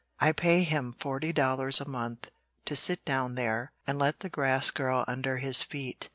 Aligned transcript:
I 0.19 0.31
pay 0.31 0.63
him 0.63 0.93
forty 0.93 1.31
dollars 1.31 1.79
a 1.79 1.87
month 1.87 2.31
to 2.65 2.75
sit 2.75 3.05
down 3.05 3.35
there 3.35 3.71
and 3.85 3.99
let 3.99 4.21
the 4.21 4.29
grass 4.29 4.71
grow 4.71 5.05
under 5.07 5.37
his 5.37 5.61
feet. 5.61 6.09